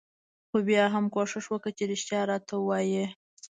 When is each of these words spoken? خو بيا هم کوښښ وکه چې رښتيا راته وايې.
خو 0.49 0.57
بيا 0.67 0.83
هم 0.93 1.05
کوښښ 1.13 1.45
وکه 1.49 1.69
چې 1.77 1.83
رښتيا 1.91 2.21
راته 2.31 2.55
وايې. 2.67 3.05